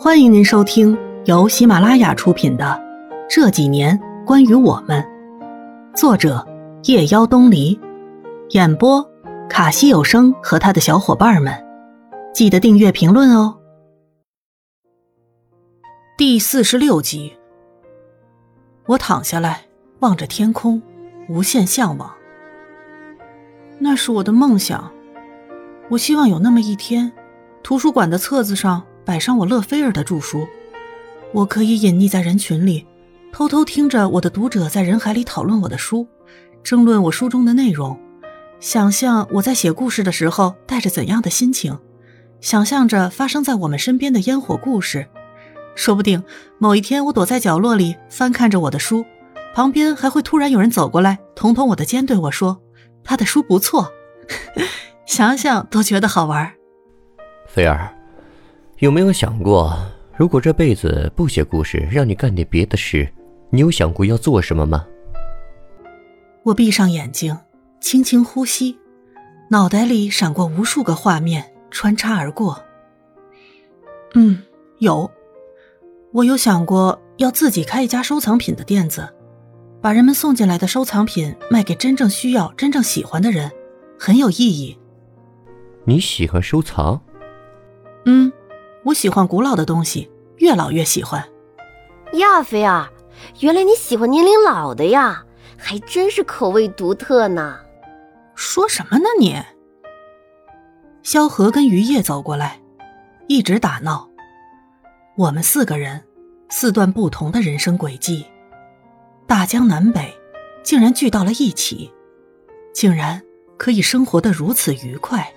[0.00, 2.64] 欢迎您收听由喜马拉雅出品的
[3.28, 5.04] 《这几年关于我们》，
[5.96, 6.46] 作者
[6.84, 7.76] 夜妖东篱，
[8.50, 9.04] 演播
[9.50, 11.52] 卡西有声和他的小伙伴们。
[12.32, 13.58] 记得订阅、评论哦。
[16.16, 17.32] 第四十六集，
[18.86, 19.62] 我躺下来，
[19.98, 20.80] 望着天空，
[21.28, 22.08] 无限向往。
[23.80, 24.92] 那是我的梦想，
[25.90, 27.10] 我希望有那么一天，
[27.64, 28.84] 图书馆的册子上。
[29.08, 30.46] 摆上我勒菲尔的著书，
[31.32, 32.86] 我可以隐匿在人群里，
[33.32, 36.06] 偷偷听着我的读者在人海里讨论我的书，
[36.62, 37.98] 争论我书中的内容，
[38.60, 41.78] 想象我在写故事的时候带着怎样的心情，
[42.42, 45.06] 想象着发生在我们身边的烟火故事。
[45.74, 46.22] 说不定
[46.58, 49.06] 某一天我躲在角落里翻看着我的书，
[49.54, 52.60] 旁边还会突然有人走过来，捅捅我的肩，对我说
[53.02, 53.90] ：“他的书不错。”
[55.08, 56.52] 想想都觉得好玩。
[57.46, 57.94] 菲儿。
[58.78, 59.76] 有没有想过，
[60.16, 63.12] 如果这辈子不写故事，让你干点别的事，
[63.50, 64.86] 你有想过要做什么吗？
[66.44, 67.36] 我闭上眼睛，
[67.80, 68.78] 轻轻呼吸，
[69.50, 72.62] 脑袋里闪过无数个画面，穿插而过。
[74.14, 74.40] 嗯，
[74.78, 75.10] 有，
[76.12, 79.08] 我有想过要自己开一家收藏品的店子，
[79.82, 83.50] 把人们送进来的收藏品卖给真正需要、真正喜欢的人，
[83.98, 84.78] 很有意义。
[85.84, 87.00] 你喜欢收藏？
[88.04, 88.32] 嗯。
[88.84, 91.22] 我喜欢古老的东西，越老越喜欢。
[92.14, 92.88] 亚，菲儿，
[93.40, 95.24] 原来你喜欢年龄老的呀，
[95.56, 97.58] 还真是口味独特呢。
[98.34, 99.36] 说什么呢你？
[101.02, 102.60] 萧何跟于叶走过来，
[103.26, 104.08] 一直打闹。
[105.16, 106.02] 我们四个人，
[106.48, 108.24] 四段不同的人生轨迹，
[109.26, 110.16] 大江南北，
[110.62, 111.92] 竟然聚到了一起，
[112.72, 113.20] 竟然
[113.56, 115.30] 可以生活的如此愉快，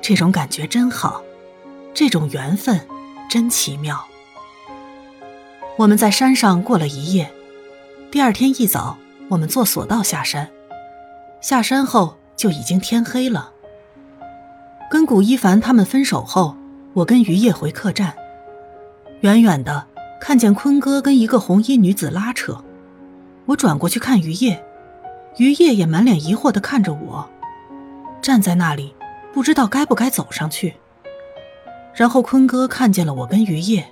[0.00, 1.22] 这种感觉真好。
[1.94, 2.80] 这种缘分
[3.28, 4.04] 真奇妙。
[5.76, 7.30] 我们在山上过了一夜，
[8.10, 8.96] 第二天一早，
[9.28, 10.48] 我们坐索道下山。
[11.40, 13.52] 下山后就已经天黑了。
[14.90, 16.56] 跟古一凡他们分手后，
[16.92, 18.14] 我跟于叶回客栈，
[19.20, 19.86] 远远的
[20.20, 22.62] 看见坤哥跟一个红衣女子拉扯，
[23.46, 24.62] 我转过去看于叶，
[25.38, 27.28] 于叶也满脸疑惑的看着我，
[28.22, 28.94] 站在那里，
[29.32, 30.74] 不知道该不该走上去。
[31.94, 33.84] 然后坤哥看见了我跟于叶，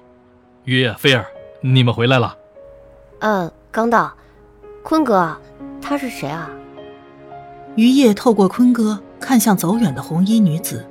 [0.64, 1.26] 于叶、菲儿，
[1.60, 2.36] 你们回来了。
[3.20, 4.12] 嗯，刚到。
[4.82, 5.36] 坤哥，
[5.82, 6.48] 他是谁啊？
[7.76, 10.86] 于叶透过坤哥看向走远的红衣女子，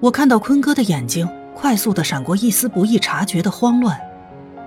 [0.00, 4.00] 我看到坤哥的眼睛快速的闪过一丝不易察觉的慌乱。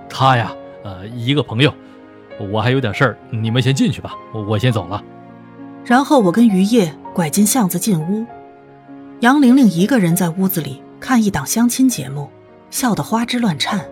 [0.08, 0.52] 他呀，
[0.84, 1.74] 呃，一个朋友。
[2.52, 5.02] 我还有点事儿，你们先进去吧，我先走了。
[5.84, 8.24] 然后我跟于叶拐进巷子进屋，
[9.18, 10.80] 杨玲玲一个人在屋子里。
[11.00, 12.30] 看一档相亲节目，
[12.70, 13.88] 笑得花枝乱颤。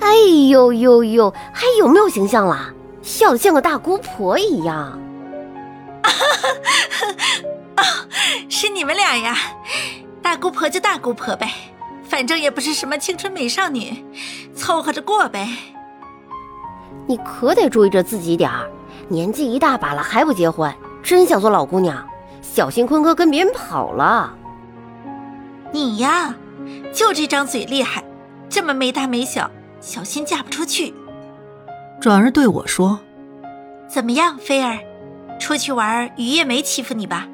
[0.00, 0.14] 哎
[0.50, 2.72] 呦呦呦，还有没有形象了？
[3.02, 4.98] 笑得像个大姑婆一样。
[7.76, 7.82] 啊，
[8.48, 9.36] 是你们俩呀？
[10.22, 11.50] 大姑婆就大姑婆呗，
[12.04, 14.04] 反正也不是什么青春美少女，
[14.54, 15.48] 凑合着过呗。
[17.06, 18.70] 你可得注意着自己点儿，
[19.08, 20.72] 年纪一大把了还不结婚，
[21.02, 22.06] 真想做老姑娘，
[22.40, 24.32] 小心坤哥跟别人跑了。
[25.72, 26.34] 你呀，
[26.92, 28.04] 就这张嘴厉害，
[28.48, 29.50] 这么没大没小，
[29.80, 30.94] 小心嫁不出去。
[32.00, 33.00] 转而对我说
[33.88, 34.78] ：“怎么样，菲儿，
[35.40, 37.26] 出去玩，雨夜没欺负你吧？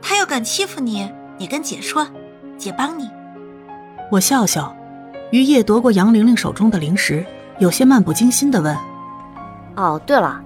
[0.00, 2.06] 他要敢欺负你，你跟姐说，
[2.56, 3.10] 姐帮你。”
[4.12, 4.74] 我笑笑，
[5.32, 7.24] 于夜夺过杨玲玲手中的零食，
[7.58, 8.76] 有些漫不经心的问
[9.76, 10.40] ：“哦，对了，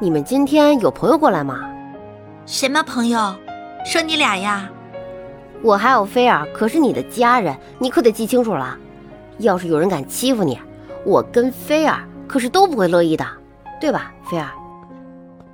[0.00, 1.60] 你们今天有朋友过来吗？
[2.46, 3.34] 什么朋友？
[3.84, 4.70] 说你俩呀？”
[5.62, 8.76] 我还有菲儿，可是你的家人，你可得记清楚了。
[9.38, 10.58] 要是有人敢欺负你，
[11.04, 13.26] 我跟菲儿可是都不会乐意的，
[13.80, 14.48] 对吧，菲儿？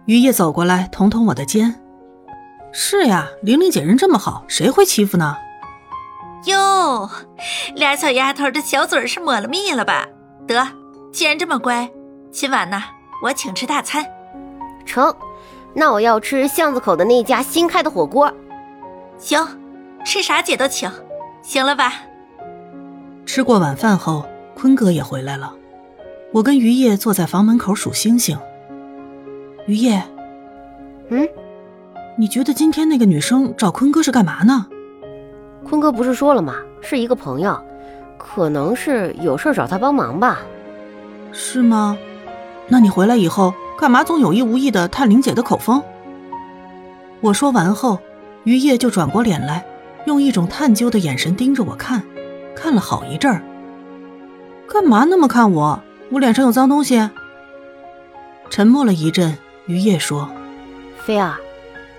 [0.05, 1.81] 于叶走过来，捅捅我的肩。
[2.73, 5.37] 是呀，玲玲姐人这么好，谁会欺负呢？
[6.45, 7.11] 哟，
[7.75, 10.07] 俩小丫头的小嘴是抹了蜜了吧？
[10.47, 10.69] 得，
[11.13, 11.91] 既然这么乖，
[12.31, 12.81] 今晚呢，
[13.23, 14.05] 我请吃大餐。
[14.85, 15.13] 成，
[15.75, 18.33] 那我要吃巷子口的那家新开的火锅。
[19.19, 19.45] 行。
[20.07, 20.89] 吃啥姐都请，
[21.43, 21.95] 行了吧？
[23.27, 24.25] 吃过晚饭后，
[24.55, 25.53] 坤哥也回来了。
[26.33, 28.39] 我跟于叶坐在房门口数星星。
[29.67, 30.01] 于叶，
[31.09, 31.29] 嗯，
[32.17, 34.69] 你觉得今天那个女生找坤哥是干嘛呢？
[35.69, 36.55] 坤哥不是说了吗？
[36.81, 37.61] 是一个朋友，
[38.17, 40.39] 可能是有事找他帮忙吧。
[41.33, 41.99] 是吗？
[42.69, 45.83] 那你回来以后，干嘛总有意无意的探玲姐的口风？
[47.21, 47.99] 我说完后，
[48.45, 49.67] 于叶就转过脸来。
[50.07, 52.03] 用一种探究的眼神盯着我看，
[52.55, 53.43] 看了好一阵儿，
[54.69, 55.83] 干嘛那么看我？
[56.11, 57.11] 我脸上有脏东西？
[58.49, 59.37] 沉默了一阵，
[59.67, 60.31] 于叶说
[61.05, 61.35] ：“菲儿，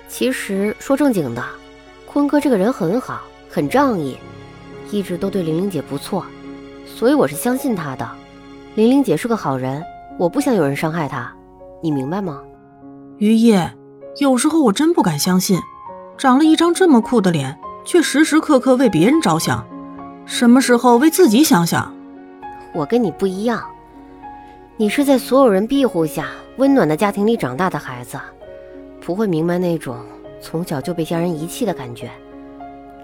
[0.07, 1.43] 其实说正经的，
[2.05, 4.17] 坤哥这个人很好，很仗义，
[4.89, 6.25] 一直都对玲玲姐不错，
[6.85, 8.09] 所以我是相信他的。
[8.75, 9.83] 玲玲姐是个好人，
[10.17, 11.29] 我不想有人伤害她，
[11.83, 12.41] 你明白吗？”
[13.19, 13.73] 于叶，
[14.19, 15.59] 有时候我真不敢相信，
[16.17, 19.65] 长了一张这么酷的脸，却时时刻刻为别人着想，
[20.25, 21.95] 什么时候为自己想想？
[22.73, 23.63] 我跟你不一样，
[24.75, 28.19] 你是在所有人庇护下温暖的家庭里长大的孩子，
[28.99, 29.95] 不会明白那种
[30.41, 32.11] 从小就被家人遗弃的感觉。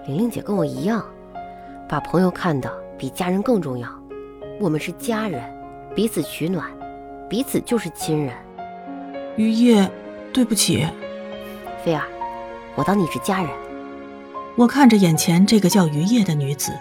[0.06, 1.02] 玲玲姐跟我一样，
[1.88, 3.88] 把朋友看得比家人更重要。
[4.60, 5.42] 我们是家人，
[5.94, 6.66] 彼此取暖，
[7.26, 8.34] 彼此就是亲人。
[9.36, 9.90] 于夜，
[10.30, 10.86] 对不起，
[11.82, 12.02] 菲儿，
[12.74, 13.48] 我当你是家人。
[14.56, 16.72] 我看着眼前这个叫于叶的女子，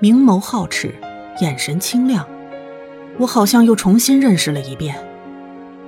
[0.00, 0.94] 明眸皓齿。
[1.40, 2.28] 眼神清亮，
[3.16, 4.96] 我好像又重新认识了一遍。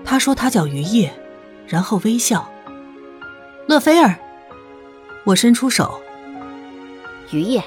[0.05, 1.13] 她说她叫于叶，
[1.67, 2.49] 然后微笑。
[3.67, 4.17] 乐菲儿，
[5.25, 6.01] 我伸出手。
[7.33, 7.65] 于叶，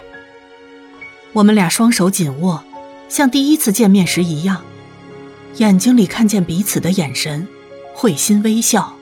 [1.33, 2.63] 我们俩双手紧握，
[3.09, 4.61] 像第一次见面时一样，
[5.57, 7.45] 眼睛里看见彼此的眼神，
[7.93, 8.95] 会心微笑。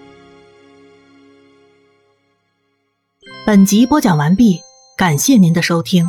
[3.43, 4.61] 本集播讲完毕，
[4.95, 6.07] 感谢您的收听。